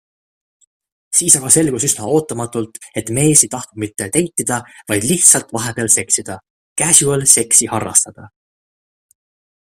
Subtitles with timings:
[1.17, 4.57] Siis aga selgus üsna ootamatult, et mees ei tahtnud mitte deitida,
[4.93, 6.39] vaid lihtsalt vahepeal seksida,
[6.83, 8.27] casual sex'i harrastada.